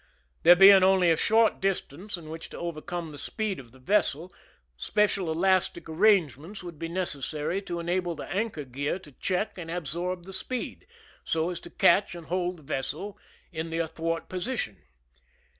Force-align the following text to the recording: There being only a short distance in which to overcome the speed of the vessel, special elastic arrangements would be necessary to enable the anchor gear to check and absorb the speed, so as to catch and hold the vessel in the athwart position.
There 0.41 0.55
being 0.55 0.83
only 0.83 1.11
a 1.11 1.15
short 1.15 1.61
distance 1.61 2.17
in 2.17 2.27
which 2.29 2.49
to 2.49 2.57
overcome 2.57 3.11
the 3.11 3.19
speed 3.19 3.59
of 3.59 3.71
the 3.71 3.77
vessel, 3.77 4.33
special 4.75 5.31
elastic 5.31 5.87
arrangements 5.87 6.63
would 6.63 6.79
be 6.79 6.87
necessary 6.87 7.61
to 7.61 7.79
enable 7.79 8.15
the 8.15 8.25
anchor 8.25 8.63
gear 8.65 8.97
to 8.97 9.11
check 9.11 9.59
and 9.59 9.69
absorb 9.69 10.25
the 10.25 10.33
speed, 10.33 10.87
so 11.23 11.51
as 11.51 11.59
to 11.59 11.69
catch 11.69 12.15
and 12.15 12.25
hold 12.29 12.57
the 12.57 12.63
vessel 12.63 13.15
in 13.51 13.69
the 13.69 13.77
athwart 13.77 14.27
position. 14.27 14.77